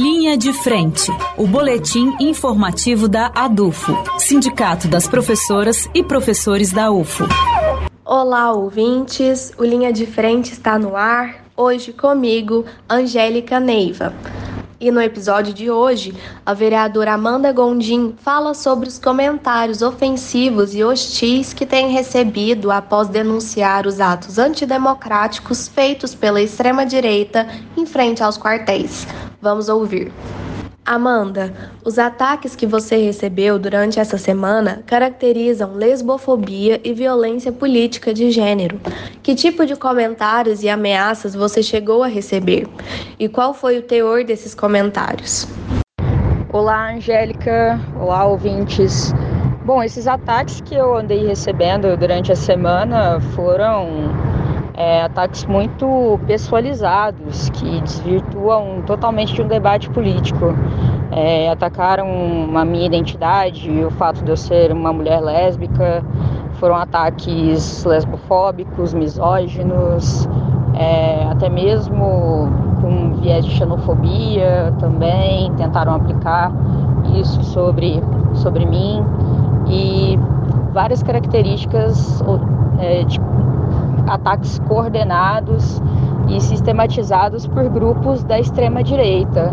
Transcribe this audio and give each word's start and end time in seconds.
Linha 0.00 0.38
de 0.38 0.52
Frente, 0.52 1.10
o 1.36 1.44
boletim 1.44 2.14
informativo 2.20 3.08
da 3.08 3.32
ADUFO, 3.34 3.92
Sindicato 4.16 4.86
das 4.86 5.08
Professoras 5.08 5.90
e 5.92 6.04
Professores 6.04 6.70
da 6.70 6.88
UFO. 6.88 7.24
Olá, 8.04 8.52
ouvintes! 8.52 9.52
O 9.58 9.64
Linha 9.64 9.92
de 9.92 10.06
Frente 10.06 10.52
está 10.52 10.78
no 10.78 10.94
ar. 10.94 11.44
Hoje 11.56 11.92
comigo, 11.92 12.64
Angélica 12.88 13.58
Neiva. 13.58 14.14
E 14.78 14.88
no 14.92 15.02
episódio 15.02 15.52
de 15.52 15.68
hoje, 15.68 16.14
a 16.46 16.54
vereadora 16.54 17.14
Amanda 17.14 17.50
Gondim 17.50 18.14
fala 18.18 18.54
sobre 18.54 18.88
os 18.88 19.00
comentários 19.00 19.82
ofensivos 19.82 20.76
e 20.76 20.84
hostis 20.84 21.52
que 21.52 21.66
tem 21.66 21.90
recebido 21.90 22.70
após 22.70 23.08
denunciar 23.08 23.84
os 23.84 23.98
atos 23.98 24.38
antidemocráticos 24.38 25.66
feitos 25.66 26.14
pela 26.14 26.40
extrema-direita 26.40 27.48
em 27.76 27.84
frente 27.84 28.22
aos 28.22 28.38
quartéis. 28.38 29.04
Vamos 29.40 29.68
ouvir. 29.68 30.12
Amanda, 30.84 31.52
os 31.84 31.98
ataques 31.98 32.56
que 32.56 32.66
você 32.66 32.96
recebeu 32.96 33.58
durante 33.58 34.00
essa 34.00 34.18
semana 34.18 34.82
caracterizam 34.86 35.74
lesbofobia 35.74 36.80
e 36.82 36.92
violência 36.92 37.52
política 37.52 38.12
de 38.12 38.30
gênero. 38.30 38.80
Que 39.22 39.34
tipo 39.34 39.66
de 39.66 39.76
comentários 39.76 40.62
e 40.62 40.68
ameaças 40.68 41.34
você 41.34 41.62
chegou 41.62 42.02
a 42.02 42.08
receber? 42.08 42.66
E 43.18 43.28
qual 43.28 43.52
foi 43.54 43.78
o 43.78 43.82
teor 43.82 44.24
desses 44.24 44.54
comentários? 44.54 45.46
Olá, 46.52 46.94
Angélica. 46.94 47.78
Olá, 48.00 48.24
ouvintes. 48.24 49.12
Bom, 49.64 49.82
esses 49.82 50.08
ataques 50.08 50.62
que 50.62 50.74
eu 50.74 50.96
andei 50.96 51.26
recebendo 51.26 51.94
durante 51.96 52.32
a 52.32 52.36
semana 52.36 53.20
foram 53.36 54.10
é, 54.78 55.02
ataques 55.02 55.44
muito 55.44 56.18
pessoalizados 56.26 57.50
que 57.50 57.82
desvirtuam 58.38 58.82
totalmente 58.86 59.34
de 59.34 59.42
um 59.42 59.48
debate 59.48 59.90
político. 59.90 60.54
É, 61.10 61.50
atacaram 61.50 62.06
a 62.54 62.64
minha 62.64 62.86
identidade, 62.86 63.84
o 63.84 63.90
fato 63.90 64.22
de 64.22 64.30
eu 64.30 64.36
ser 64.36 64.72
uma 64.72 64.92
mulher 64.92 65.20
lésbica, 65.20 66.04
foram 66.54 66.76
ataques 66.76 67.84
lesbofóbicos, 67.84 68.94
misóginos, 68.94 70.28
é, 70.74 71.24
até 71.30 71.48
mesmo 71.48 72.48
com 72.80 73.14
viés 73.20 73.44
de 73.44 73.52
xenofobia 73.52 74.72
também, 74.78 75.52
tentaram 75.54 75.94
aplicar 75.94 76.52
isso 77.14 77.42
sobre, 77.42 78.02
sobre 78.34 78.66
mim 78.66 79.02
e 79.66 80.18
várias 80.72 81.02
características 81.02 82.22
é, 82.78 83.02
de 83.04 83.18
ataques 84.06 84.58
coordenados 84.68 85.82
e 86.28 86.40
sistematizados 86.40 87.46
por 87.46 87.68
grupos 87.68 88.22
da 88.24 88.38
extrema 88.38 88.82
direita. 88.82 89.52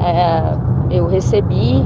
É, 0.00 0.56
eu 0.90 1.06
recebi 1.06 1.84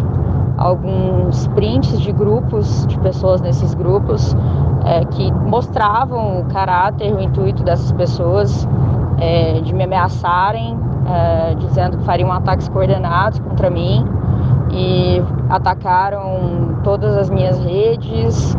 alguns 0.56 1.46
prints 1.48 2.00
de 2.00 2.12
grupos, 2.12 2.86
de 2.86 2.98
pessoas 3.00 3.40
nesses 3.40 3.74
grupos, 3.74 4.36
é, 4.84 5.04
que 5.06 5.32
mostravam 5.32 6.40
o 6.40 6.44
caráter, 6.44 7.14
o 7.14 7.20
intuito 7.20 7.62
dessas 7.62 7.92
pessoas 7.92 8.68
é, 9.18 9.60
de 9.60 9.74
me 9.74 9.84
ameaçarem, 9.84 10.78
é, 11.06 11.54
dizendo 11.56 11.98
que 11.98 12.04
fariam 12.04 12.30
ataques 12.32 12.68
coordenados 12.68 13.38
contra 13.40 13.70
mim 13.70 14.06
e 14.70 15.22
atacaram 15.50 16.78
todas 16.82 17.16
as 17.16 17.28
minhas 17.28 17.58
redes, 17.58 18.56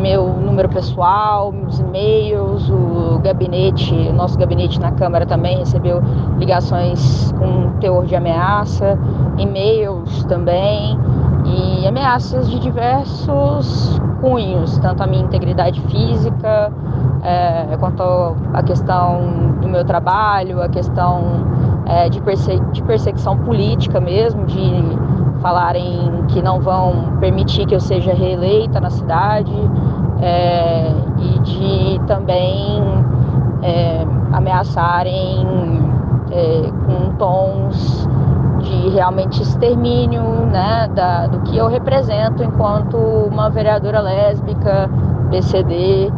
meu 0.00 0.28
número 0.28 0.68
pessoal, 0.68 1.50
meus 1.52 1.78
e-mails, 1.78 2.68
o 2.70 3.18
gabinete, 3.22 3.94
o 3.94 4.12
nosso 4.12 4.38
gabinete 4.38 4.80
na 4.80 4.92
Câmara 4.92 5.26
também 5.26 5.58
recebeu 5.58 6.02
ligações 6.38 7.32
com 7.32 7.78
teor 7.80 8.06
de 8.06 8.14
ameaça, 8.14 8.98
e-mails 9.38 10.24
também 10.24 10.98
e 11.44 11.86
ameaças 11.86 12.50
de 12.50 12.58
diversos 12.58 14.00
cunhos, 14.20 14.78
tanto 14.78 15.02
a 15.02 15.06
minha 15.06 15.22
integridade 15.22 15.80
física, 15.82 16.72
é, 17.22 17.76
quanto 17.78 18.02
a 18.52 18.62
questão 18.62 19.56
do 19.60 19.68
meu 19.68 19.84
trabalho, 19.84 20.62
a 20.62 20.68
questão 20.68 21.22
é, 21.86 22.08
de, 22.08 22.20
perse 22.20 22.58
de 22.72 22.82
perseguição 22.82 23.36
política 23.38 24.00
mesmo, 24.00 24.44
de 24.46 24.60
falarem 25.46 26.24
que 26.26 26.42
não 26.42 26.60
vão 26.60 27.18
permitir 27.20 27.66
que 27.66 27.74
eu 27.76 27.78
seja 27.78 28.12
reeleita 28.12 28.80
na 28.80 28.90
cidade 28.90 29.54
é, 30.20 30.92
e 31.18 31.38
de 31.38 32.00
também 32.08 32.82
é, 33.62 34.04
ameaçarem 34.32 35.46
é, 36.32 36.62
com 36.84 37.14
tons 37.16 38.08
de 38.58 38.88
realmente 38.88 39.40
extermínio 39.40 40.20
né, 40.46 40.90
da, 40.92 41.28
do 41.28 41.38
que 41.42 41.56
eu 41.56 41.68
represento 41.68 42.42
enquanto 42.42 42.96
uma 42.96 43.48
vereadora 43.48 44.00
lésbica, 44.00 44.90
BCD, 45.30 46.10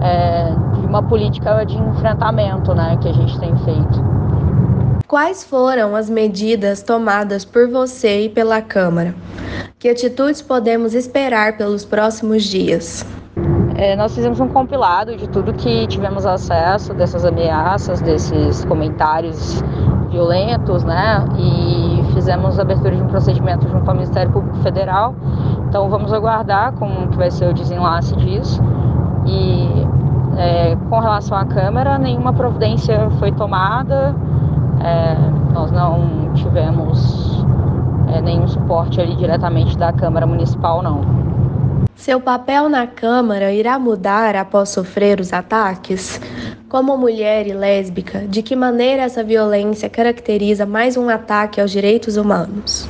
é, 0.00 0.54
de 0.80 0.86
uma 0.86 1.02
política 1.02 1.66
de 1.66 1.76
enfrentamento 1.76 2.72
né, 2.74 2.96
que 2.98 3.10
a 3.10 3.12
gente 3.12 3.38
tem 3.38 3.54
feito. 3.58 4.02
Quais 5.10 5.42
foram 5.42 5.96
as 5.96 6.08
medidas 6.08 6.84
tomadas 6.84 7.44
por 7.44 7.68
você 7.68 8.26
e 8.26 8.28
pela 8.28 8.62
Câmara? 8.62 9.12
Que 9.76 9.88
atitudes 9.88 10.40
podemos 10.40 10.94
esperar 10.94 11.56
pelos 11.56 11.84
próximos 11.84 12.44
dias? 12.44 13.04
É, 13.74 13.96
nós 13.96 14.14
fizemos 14.14 14.38
um 14.38 14.46
compilado 14.46 15.16
de 15.16 15.28
tudo 15.28 15.52
que 15.52 15.88
tivemos 15.88 16.24
acesso, 16.24 16.94
dessas 16.94 17.24
ameaças, 17.24 18.00
desses 18.00 18.64
comentários 18.66 19.60
violentos, 20.10 20.84
né? 20.84 21.24
E 21.36 22.14
fizemos 22.14 22.56
a 22.60 22.62
abertura 22.62 22.94
de 22.94 23.02
um 23.02 23.08
procedimento 23.08 23.68
junto 23.68 23.88
ao 23.88 23.96
Ministério 23.96 24.30
Público 24.30 24.58
Federal. 24.58 25.16
Então 25.68 25.90
vamos 25.90 26.12
aguardar 26.12 26.72
como 26.74 27.08
que 27.08 27.16
vai 27.16 27.32
ser 27.32 27.50
o 27.50 27.52
desenlace 27.52 28.14
disso. 28.14 28.62
E 29.26 29.66
é, 30.38 30.76
com 30.88 31.00
relação 31.00 31.36
à 31.36 31.44
Câmara, 31.46 31.98
nenhuma 31.98 32.32
providência 32.32 33.10
foi 33.18 33.32
tomada. 33.32 34.14
É, 34.82 35.14
nós 35.52 35.70
não 35.70 36.32
tivemos 36.34 37.44
é, 38.12 38.20
nenhum 38.20 38.48
suporte 38.48 39.00
ali 39.00 39.14
diretamente 39.16 39.76
da 39.76 39.92
Câmara 39.92 40.26
Municipal, 40.26 40.82
não. 40.82 41.00
Seu 41.94 42.18
papel 42.18 42.68
na 42.70 42.86
Câmara 42.86 43.52
irá 43.52 43.78
mudar 43.78 44.34
após 44.34 44.70
sofrer 44.70 45.20
os 45.20 45.32
ataques? 45.34 46.18
Como 46.68 46.96
mulher 46.96 47.46
e 47.46 47.52
lésbica, 47.52 48.20
de 48.20 48.42
que 48.42 48.56
maneira 48.56 49.02
essa 49.02 49.22
violência 49.22 49.90
caracteriza 49.90 50.64
mais 50.64 50.96
um 50.96 51.10
ataque 51.10 51.60
aos 51.60 51.70
direitos 51.70 52.16
humanos? 52.16 52.88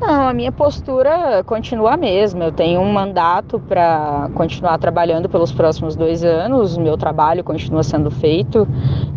Não, 0.00 0.28
a 0.28 0.32
minha 0.32 0.52
postura 0.52 1.42
continua 1.44 1.94
a 1.94 1.96
mesma. 1.96 2.44
Eu 2.44 2.52
tenho 2.52 2.80
um 2.80 2.92
mandato 2.92 3.58
para 3.58 4.30
continuar 4.34 4.78
trabalhando 4.78 5.28
pelos 5.28 5.50
próximos 5.50 5.96
dois 5.96 6.22
anos. 6.22 6.76
O 6.76 6.80
meu 6.80 6.96
trabalho 6.96 7.42
continua 7.42 7.82
sendo 7.82 8.08
feito. 8.08 8.68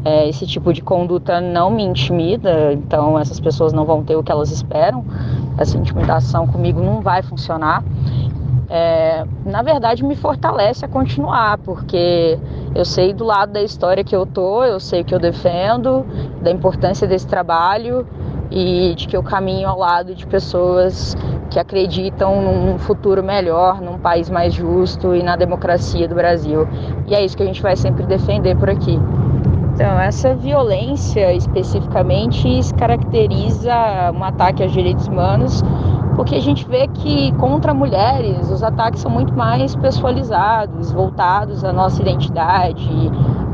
É, 0.06 0.30
esse 0.30 0.48
tipo 0.48 0.72
de 0.72 0.82
conduta 0.82 1.42
não 1.42 1.70
me 1.70 1.84
intimida, 1.84 2.72
então 2.74 3.20
essas 3.20 3.40
pessoas 3.40 3.74
não 3.74 3.86
vão 3.86 4.04
ter 4.04 4.16
o 4.16 4.24
que 4.24 4.32
elas 4.32 4.50
esperam. 4.50 5.04
Essa 5.58 5.78
intimidação 5.78 6.48
comigo 6.48 6.82
não 6.82 7.02
vai 7.02 7.22
funcionar 7.22 7.84
é, 8.70 9.26
na 9.46 9.64
verdade 9.64 10.04
me 10.04 10.16
fortalece 10.16 10.86
a 10.86 10.88
continuar, 10.88 11.58
porque 11.58 12.38
eu 12.76 12.86
sei 12.86 13.14
do 13.14 13.24
lado 13.24 13.52
da 13.52 13.64
história 13.64 14.04
que 14.04 14.16
eu 14.16 14.26
tô, 14.26 14.64
eu 14.64 14.80
sei 14.80 15.04
que 15.04 15.14
eu 15.14 15.20
defendo, 15.20 16.06
da 16.42 16.52
importância 16.52 17.08
desse 17.08 17.26
trabalho 17.26 18.08
e 18.52 18.94
de 18.96 19.08
que 19.08 19.18
eu 19.18 19.24
caminho 19.24 19.68
ao 19.68 19.78
lado 19.78 20.14
de 20.14 20.26
pessoas 20.28 21.18
que 21.50 21.60
acreditam 21.60 22.42
num 22.42 22.78
futuro 22.78 23.24
melhor, 23.24 23.82
num 23.82 23.98
país 23.98 24.30
mais 24.30 24.54
justo 24.54 25.16
e 25.16 25.24
na 25.24 25.36
democracia 25.36 26.08
do 26.08 26.14
Brasil. 26.14 26.68
E 27.08 27.16
é 27.16 27.26
isso 27.26 27.36
que 27.36 27.42
a 27.42 27.46
gente 27.46 27.62
vai 27.62 27.76
sempre 27.76 28.06
defender 28.06 28.56
por 28.56 28.70
aqui. 28.70 29.00
Então, 29.80 29.98
essa 29.98 30.36
violência 30.36 31.34
especificamente 31.34 32.46
caracteriza 32.76 33.74
um 34.14 34.22
ataque 34.26 34.62
aos 34.62 34.74
direitos 34.74 35.08
humanos 35.08 35.64
porque 36.18 36.36
a 36.36 36.42
gente 36.42 36.68
vê 36.68 36.86
que 36.90 37.32
contra 37.38 37.74
mulheres 37.74 38.52
os 38.52 38.62
ataques 38.62 39.00
são 39.00 39.10
muito 39.10 39.34
mais 39.34 39.78
pessoalizados, 39.78 40.92
voltados 40.92 41.64
à 41.64 41.72
nossa 41.72 42.02
identidade, 42.02 42.90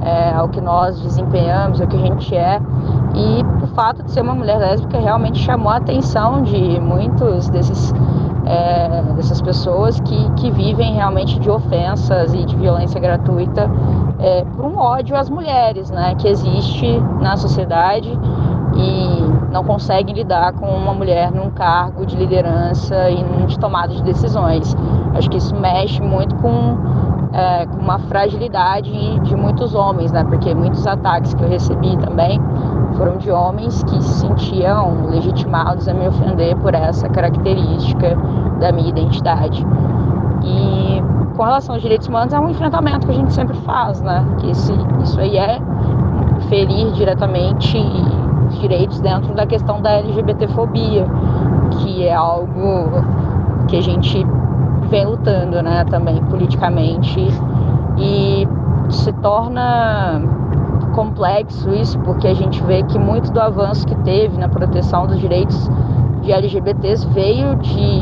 é, 0.01 0.33
ao 0.33 0.49
que 0.49 0.59
nós 0.59 0.99
desempenhamos, 0.99 1.79
ao 1.79 1.87
que 1.87 1.95
a 1.95 1.99
gente 1.99 2.35
é. 2.35 2.59
E 3.13 3.63
o 3.63 3.67
fato 3.75 4.01
de 4.01 4.09
ser 4.09 4.21
uma 4.21 4.33
mulher 4.33 4.57
lésbica 4.57 4.97
realmente 4.97 5.37
chamou 5.37 5.71
a 5.71 5.75
atenção 5.75 6.41
de 6.41 6.79
muitos 6.79 7.49
desses 7.49 7.93
é, 8.45 9.01
dessas 9.15 9.41
pessoas 9.41 9.99
que, 10.01 10.31
que 10.31 10.51
vivem 10.51 10.93
realmente 10.93 11.39
de 11.39 11.49
ofensas 11.49 12.33
e 12.33 12.45
de 12.45 12.55
violência 12.55 12.99
gratuita 12.99 13.69
é, 14.19 14.43
por 14.43 14.65
um 14.65 14.77
ódio 14.77 15.15
às 15.15 15.29
mulheres, 15.29 15.89
né, 15.91 16.15
que 16.15 16.27
existe 16.27 16.99
na 17.21 17.35
sociedade 17.37 18.09
e 18.75 19.51
não 19.51 19.63
conseguem 19.63 20.13
lidar 20.13 20.53
com 20.53 20.65
uma 20.65 20.93
mulher 20.93 21.31
num 21.31 21.49
cargo 21.49 22.05
de 22.05 22.15
liderança 22.15 23.09
e 23.09 23.45
de 23.45 23.57
tomada 23.57 23.93
de 23.93 24.03
decisões. 24.03 24.75
Acho 25.15 25.29
que 25.29 25.37
isso 25.37 25.55
mexe 25.55 26.01
muito 26.01 26.35
com, 26.35 26.77
é, 27.33 27.65
com 27.65 27.77
uma 27.77 27.99
fragilidade 27.99 29.19
de 29.21 29.35
muitos 29.35 29.73
homens, 29.73 30.11
né? 30.11 30.25
Porque 30.25 30.53
muitos 30.53 30.85
ataques 30.85 31.33
que 31.33 31.43
eu 31.43 31.47
recebi 31.47 31.95
também 31.97 32.39
foram 32.97 33.17
de 33.17 33.31
homens 33.31 33.83
que 33.83 34.01
se 34.01 34.19
sentiam 34.21 35.07
legitimados 35.07 35.87
a 35.87 35.93
me 35.93 36.07
ofender 36.07 36.55
por 36.57 36.73
essa 36.73 37.07
característica 37.09 38.15
da 38.59 38.71
minha 38.71 38.89
identidade. 38.89 39.65
E 40.43 41.01
com 41.35 41.43
relação 41.43 41.75
aos 41.75 41.81
direitos 41.81 42.07
humanos 42.07 42.33
é 42.33 42.39
um 42.39 42.49
enfrentamento 42.49 43.05
que 43.05 43.11
a 43.11 43.15
gente 43.15 43.33
sempre 43.33 43.57
faz, 43.59 44.01
né? 44.01 44.25
Que 44.39 44.51
esse, 44.51 44.73
isso 45.03 45.19
aí 45.19 45.37
é 45.37 45.59
ferir 46.49 46.91
diretamente 46.93 47.77
os 48.47 48.59
direitos 48.59 48.99
dentro 48.99 49.33
da 49.33 49.45
questão 49.45 49.81
da 49.81 49.91
LGBTfobia, 49.91 51.05
que 51.71 52.05
é 52.05 52.13
algo 52.13 53.03
que 53.67 53.77
a 53.77 53.81
gente 53.81 54.25
vem 54.89 55.05
lutando, 55.05 55.61
né, 55.63 55.83
também 55.85 56.23
politicamente 56.25 57.27
e 57.97 58.47
se 58.89 59.11
torna 59.13 60.21
complexo 60.95 61.69
isso 61.75 61.99
porque 61.99 62.25
a 62.25 62.33
gente 62.33 62.63
vê 62.63 62.81
que 62.83 62.97
muito 62.97 63.29
do 63.31 63.41
avanço 63.41 63.85
que 63.85 63.95
teve 64.03 64.37
na 64.37 64.47
proteção 64.47 65.05
dos 65.05 65.19
direitos 65.19 65.69
de 66.21 66.31
LGBTs 66.31 67.05
veio 67.09 67.57
de 67.57 68.01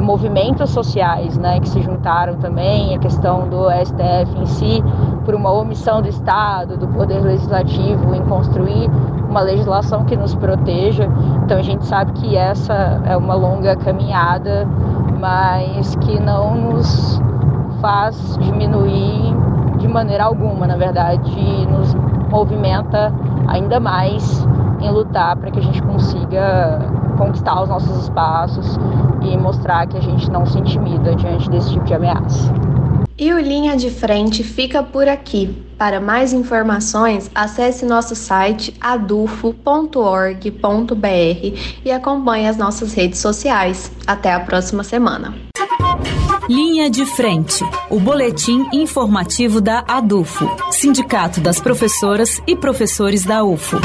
movimentos 0.00 0.70
sociais, 0.70 1.38
né, 1.38 1.60
que 1.60 1.68
se 1.68 1.80
juntaram 1.82 2.34
também, 2.36 2.96
a 2.96 2.98
questão 2.98 3.48
do 3.48 3.70
STF 3.70 4.40
em 4.40 4.46
si, 4.46 4.84
por 5.24 5.34
uma 5.34 5.52
omissão 5.52 6.02
do 6.02 6.08
Estado, 6.08 6.76
do 6.76 6.88
Poder 6.88 7.20
Legislativo 7.20 8.14
em 8.14 8.22
construir 8.24 8.90
uma 9.28 9.42
legislação 9.42 10.04
que 10.04 10.16
nos 10.16 10.34
proteja. 10.34 11.08
Então 11.44 11.58
a 11.58 11.62
gente 11.62 11.86
sabe 11.86 12.12
que 12.12 12.36
essa 12.36 13.00
é 13.04 13.16
uma 13.16 13.34
longa 13.34 13.76
caminhada, 13.76 14.66
mas 15.20 15.94
que 15.96 16.18
não 16.18 16.56
nos 16.56 17.20
faz 17.80 18.36
diminuir 18.38 19.19
maneira 19.90 20.24
alguma, 20.24 20.66
na 20.66 20.76
verdade, 20.76 21.30
nos 21.66 21.94
movimenta 22.30 23.12
ainda 23.48 23.80
mais 23.80 24.46
em 24.80 24.90
lutar 24.90 25.36
para 25.36 25.50
que 25.50 25.58
a 25.58 25.62
gente 25.62 25.82
consiga 25.82 26.78
conquistar 27.18 27.62
os 27.62 27.68
nossos 27.68 28.04
espaços 28.04 28.78
e 29.22 29.36
mostrar 29.36 29.86
que 29.86 29.96
a 29.96 30.00
gente 30.00 30.30
não 30.30 30.46
se 30.46 30.58
intimida 30.58 31.14
diante 31.14 31.50
desse 31.50 31.72
tipo 31.72 31.84
de 31.84 31.94
ameaça. 31.94 32.52
E 33.18 33.34
o 33.34 33.38
Linha 33.38 33.76
de 33.76 33.90
Frente 33.90 34.42
fica 34.42 34.82
por 34.82 35.06
aqui. 35.06 35.54
Para 35.76 36.00
mais 36.00 36.32
informações, 36.32 37.30
acesse 37.34 37.84
nosso 37.84 38.16
site 38.16 38.74
adufo.org.br 38.80 40.40
e 41.84 41.92
acompanhe 41.92 42.48
as 42.48 42.56
nossas 42.56 42.94
redes 42.94 43.18
sociais. 43.18 43.92
Até 44.06 44.32
a 44.32 44.40
próxima 44.40 44.82
semana. 44.82 45.49
Linha 46.50 46.90
de 46.90 47.06
Frente, 47.06 47.62
o 47.88 48.00
boletim 48.00 48.66
informativo 48.72 49.60
da 49.60 49.84
ADUFO, 49.86 50.50
Sindicato 50.72 51.40
das 51.40 51.60
Professoras 51.60 52.42
e 52.44 52.56
Professores 52.56 53.24
da 53.24 53.44
UFO. 53.44 53.76